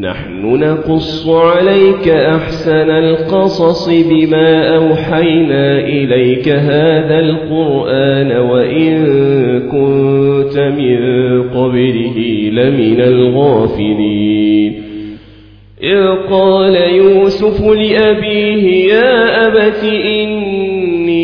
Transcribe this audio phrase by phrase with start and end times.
[0.00, 8.94] نحن نقص عليك أحسن القصص بما أوحينا إليك هذا القرآن وإن
[9.70, 10.98] كنت من
[11.42, 12.18] قبله
[12.52, 14.82] لمن الغافلين.
[15.82, 19.84] إذ قال يوسف لأبيه يا أبت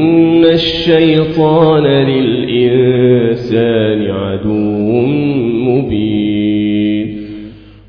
[0.00, 3.30] إن الشيطان للإنسان
[4.10, 4.96] عدو
[5.66, 6.39] مبين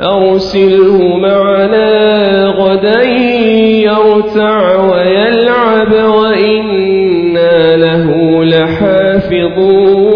[0.00, 3.02] أرسله معنا غدا
[3.82, 10.15] يرتع ويلعب وإنا له لحافظون.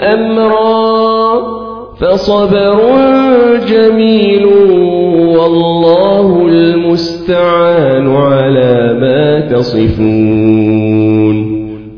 [0.00, 1.58] أمرا
[2.00, 2.78] فصبر
[3.68, 4.46] جميل
[5.36, 10.88] والله المستعان على ما تصفون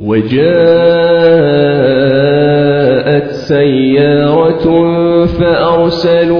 [0.04, 0.50] وجاءت
[3.30, 4.86] سيارة
[5.26, 6.39] فأرسلوا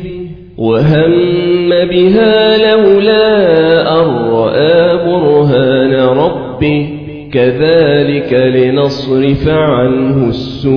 [0.61, 3.31] وهم بها لولا
[4.31, 6.89] رأى برهان ربه
[7.33, 10.71] كذلك لنصرف عنه السوء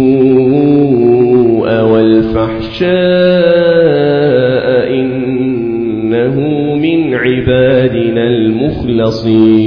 [1.82, 2.94] والفحشاء
[4.94, 6.40] إنه
[6.74, 9.64] من عبادنا المخلصين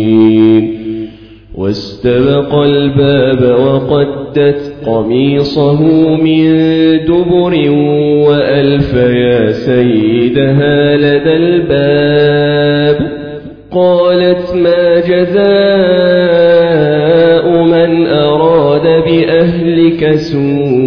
[1.56, 5.82] واستبق الباب وقدت قميصه
[6.16, 6.48] من
[7.06, 7.54] دبر
[8.28, 12.98] وألف يا سيدها لدى الباب.
[13.72, 15.48] قالت ما جزاء
[17.64, 20.87] من أراد بأهلك سوءا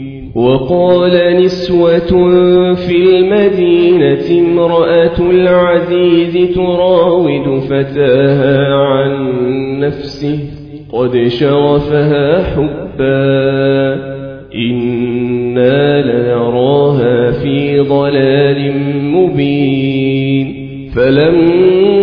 [0.35, 2.11] وقال نسوة
[2.75, 9.39] في المدينة امرأة العزيز تراود فتاها عن
[9.79, 10.39] نفسه
[10.91, 14.11] قد شغفها حبا
[14.55, 18.73] إنا لنراها في ضلال
[19.03, 20.55] مبين.
[20.95, 22.00] فلما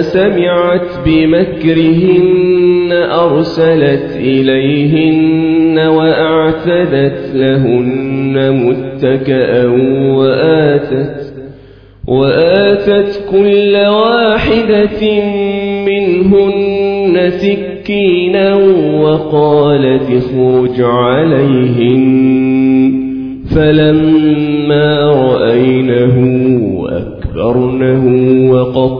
[0.00, 9.64] سمعت بمكرهن أرسلت إليهن وأعتدت لهن متكأا
[10.16, 11.30] وآتت
[12.08, 15.24] وآتت كل واحدة
[15.86, 18.54] منهن سكينا
[19.02, 22.30] وقالت اخرج عليهن
[23.54, 26.16] فلما رأينه
[26.88, 28.04] أكبرنه
[28.52, 28.99] وقط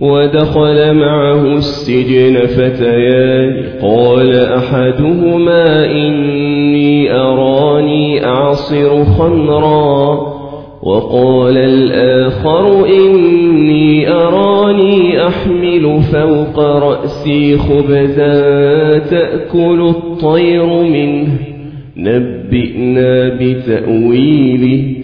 [0.00, 3.64] ودخل معه السجن فتيان.
[3.82, 10.34] قال أحدهما إني أراني أعصر خمرا.
[10.82, 21.28] وقال الآخر إني أراني أحمل فوق رأسي خبزا تأكل الطير منه.
[21.96, 25.03] نبئنا بتأويله.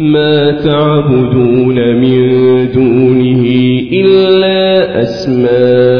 [0.00, 2.20] ما تعبدون من
[2.72, 3.44] دونه
[3.92, 5.99] إلا أسماء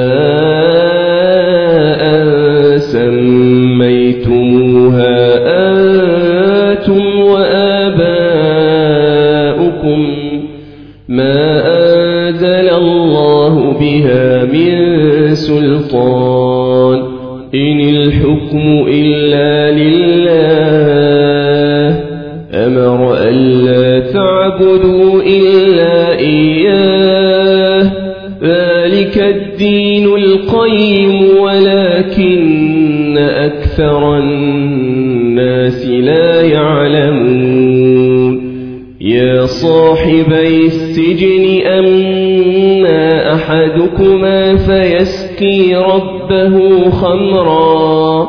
[46.30, 48.28] ربه خمرا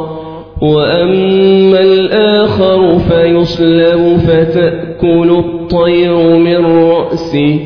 [0.62, 7.60] وأما الآخر فيصلب فتأكل الطير من رأسه.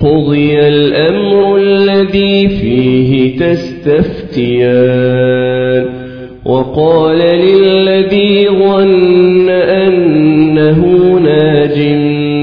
[0.00, 4.50] قضي الأمر الذي فيه تستفتيان.
[6.44, 10.84] وقال للذي ظن أنه
[11.24, 11.78] ناج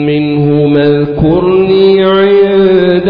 [0.08, 3.10] منهما اذكرني عند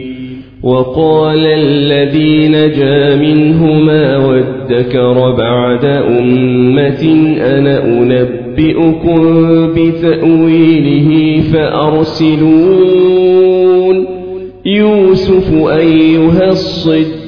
[0.63, 9.19] وقال الذي نجا منهما وادكر بعد أمة أنا أنبئكم
[9.73, 13.11] بتأويله فأرسلون.
[14.65, 16.49] يوسف أيها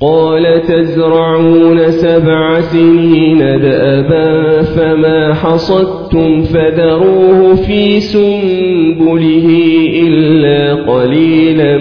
[0.00, 9.48] قال تزرعون سبع سنين دأبا فما حصدتم فذروه في سنبله
[10.02, 11.78] إلا قليلا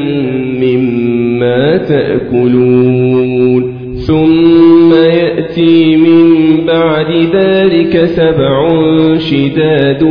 [0.62, 3.76] مما تأكلون.
[4.08, 6.26] ثم يأتي من
[6.66, 8.70] بعد ذلك سبع
[9.18, 10.02] شداد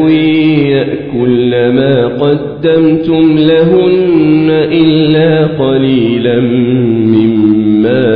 [0.70, 7.23] يأكل ما قدمتم لهن إلا قليلا مما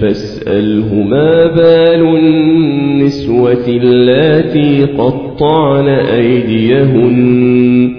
[0.00, 7.92] فاسأله ما بال النسوة اللاتي قطعن أيديهن؟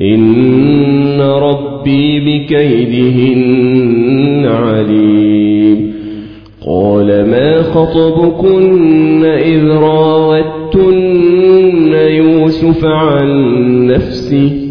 [0.00, 5.92] إن ربي بكيدهن عليم.
[6.66, 14.65] قال ما خطبكن إذ راوتن يوسف عن نفسه؟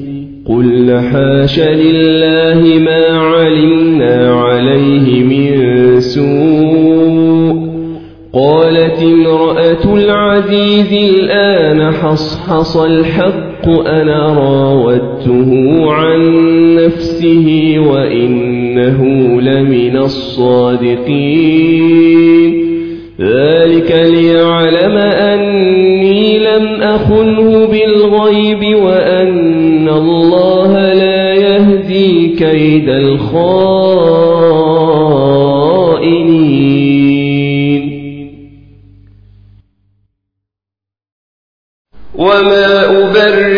[0.49, 5.55] قل حاش لله ما علمنا عليه من
[5.99, 7.65] سوء
[8.33, 15.51] قالت امرأة العزيز الآن حصحص الحق أنا راودته
[15.91, 16.19] عن
[16.75, 19.01] نفسه وإنه
[19.41, 21.55] لمن الصادقين
[23.19, 33.85] ذلك ليعلم أني لم أخنه بالغيب وأن الله لا يهدي كيد الخائنين.
[42.15, 43.54] وما أبرئ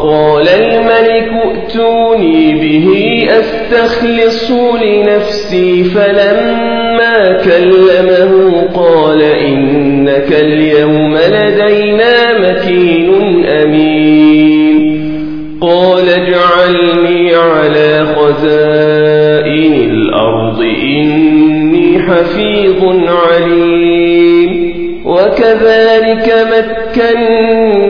[0.00, 2.88] وقال الملك ائتوني به
[3.38, 4.50] أستخلص
[4.82, 15.00] لنفسي فلما كلمه قال إنك اليوم لدينا مكين أمين.
[15.60, 24.70] قال اجعلني على خزائن الأرض إني حفيظ عليم.
[25.04, 27.89] وكذلك مكنا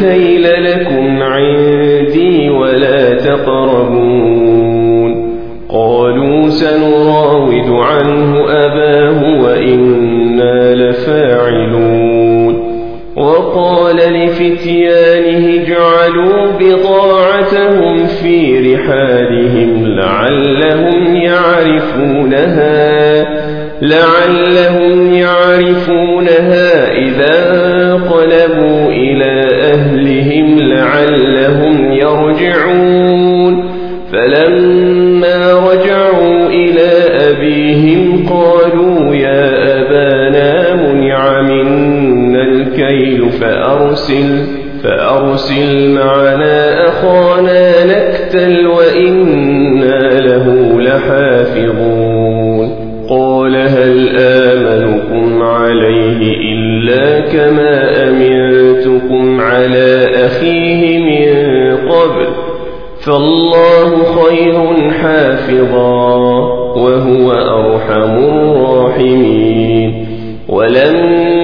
[0.00, 4.54] كيل لكم عندي ولا تقربون.
[5.68, 12.14] قالوا سنراود عنه أباه وإنا لفاعلون.
[13.16, 22.64] وقال لفتيانه اجعلوا بضاعتهم في رحالهم لعلهم يعرفونها
[23.82, 25.33] لعلهم يعرفونها.
[43.74, 44.46] فأرسل
[44.84, 50.46] فأرسل معنا أخانا نكتل وإنا له
[50.80, 52.70] لحافظون.
[53.08, 61.30] قال هل آمنكم عليه إلا كما أمنتكم على أخيه من
[61.76, 62.26] قبل؟
[63.00, 66.14] فالله خير حافظا
[66.76, 70.06] وهو أرحم الراحمين.
[70.48, 71.43] ولما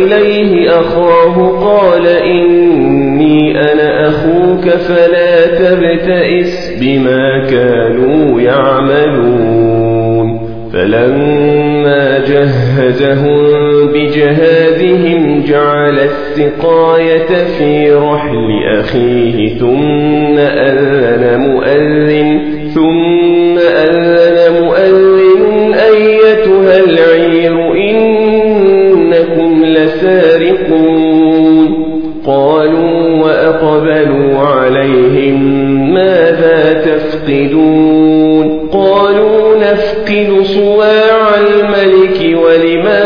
[0.00, 9.80] إليه أخاه قال إني أنا أخوك فلا تبتئس بما كانوا يعملون.
[10.72, 13.46] فلما جهزهم
[13.86, 22.40] بجهازهم جعل السقاية في رحل أخيه ثم أذن مؤذن
[22.74, 28.69] ثم أذن مؤذن أيتها العير إنكم
[30.10, 31.90] لسارقون
[32.26, 35.40] قالوا وأقبلوا عليهم
[35.94, 42.99] ماذا تفقدون؟ قالوا نفقد صواع الملك ولمن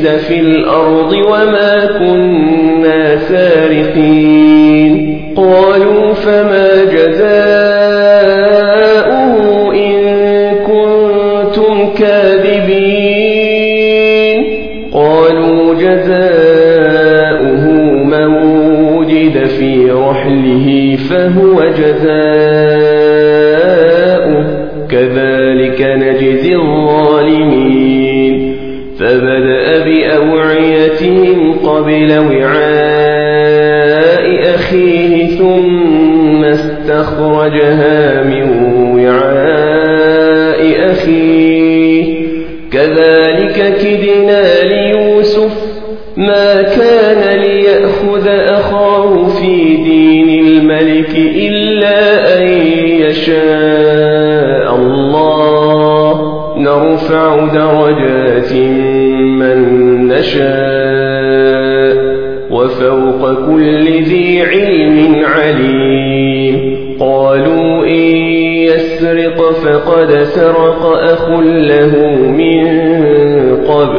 [0.00, 4.19] لنفسد في الأرض وما كنا سارقين.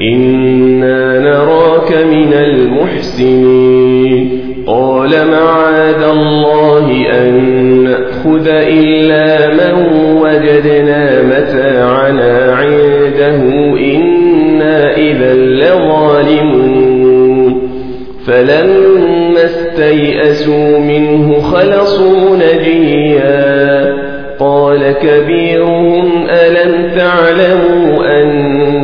[0.00, 3.74] إنا نراك من المحسنين
[4.66, 7.34] قال معاذ الله أن
[7.84, 9.74] نأخذ إلا من
[10.22, 13.42] وجدنا متاعنا عنده
[13.94, 16.94] إنا إذا لظالمون
[18.26, 23.94] فلما استيئسوا منه خلصوا نجيا
[24.38, 28.83] قال كبيرهم ألم تعلموا أن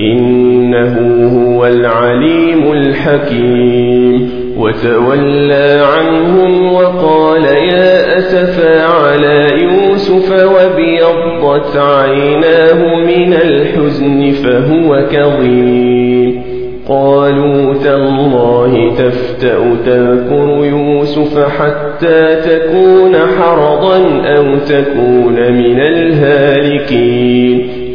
[0.00, 0.94] إنه
[1.28, 4.30] هو العليم الحكيم.
[4.58, 16.42] وتولى عنهم وقال يا أسفا على يوسف وبيضت عيناه من الحزن فهو كظيم.
[16.88, 27.79] قالوا تالله تفتأ تذكر يوسف حتى تكون حرضا أو تكون من الهالكين.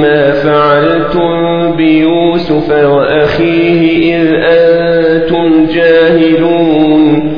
[0.00, 7.32] ما فعلتم بيوسف وأخيه إذ أنتم جاهلون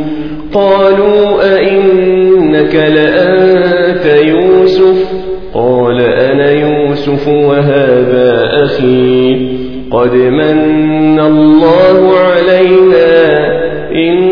[0.55, 5.13] قالوا أئنك لأنت يوسف
[5.55, 9.35] قال أنا يوسف وهذا أخي
[9.91, 13.53] قد من الله علينا
[13.93, 14.32] من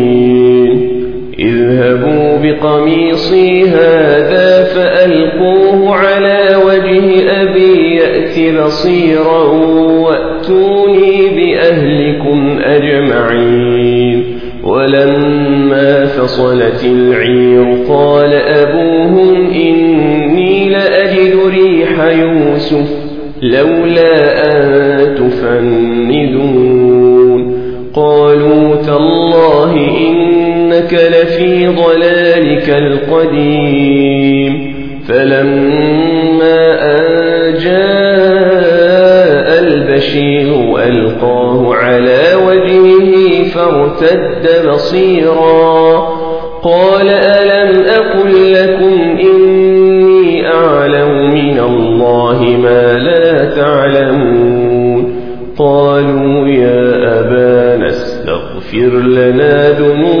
[2.61, 9.43] بقميصي هذا فألقوه على وجه أبي يأت بصيرا
[9.99, 14.39] وأتوني بأهلكم أجمعين.
[14.63, 22.89] ولما فصلت العير قال أبوهم إني لأجد ريح يوسف
[23.41, 26.81] لولا أن تفندون.
[27.93, 29.75] قالوا تالله
[30.81, 34.73] إنك لفي ضلالك القديم.
[35.07, 36.61] فلما
[36.97, 46.07] أن جاء البشير ألقاه على وجهه فارتد بصيرا.
[46.63, 55.21] قال ألم أقل لكم إني أعلم من الله ما لا تعلمون.
[55.57, 60.20] قالوا يا أبانا استغفر لنا ذنوبنا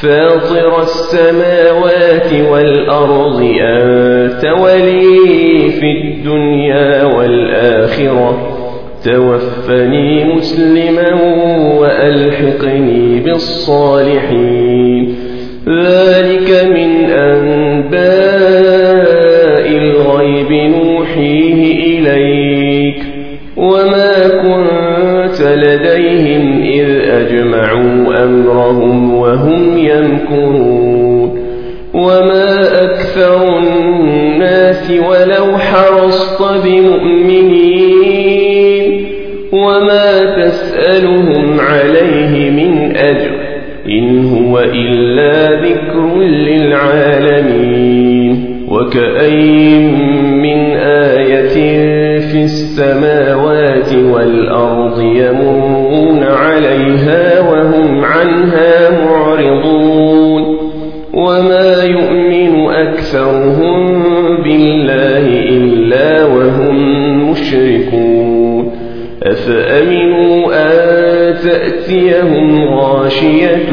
[0.00, 8.56] فاطر السماوات والأرض أنت ولي في الدنيا والآخرة.
[9.04, 11.14] توفني مسلما
[11.80, 15.16] وألحقني بالصالحين.
[15.68, 18.06] ذلك من أنباء
[19.68, 23.02] الغيب نوحيه إليك.
[23.56, 26.55] وما كنت لديهم
[27.36, 31.46] أجمعوا أمرهم وهم يمكرون.
[31.94, 37.86] وما أكثر الناس ولو حرصت بمؤمنين.
[39.52, 43.30] وما تسألهم عليه من أجر
[43.88, 47.86] إن هو إلا ذكر للعالمين.
[48.68, 50.15] وكأين
[52.76, 60.42] السماوات والأرض يمرون عليها وهم عنها معرضون
[61.14, 64.02] وما يؤمن أكثرهم
[64.42, 66.76] بالله إلا وهم
[67.30, 68.72] مشركون
[69.22, 73.72] أفأمنوا أن تأتيهم غاشية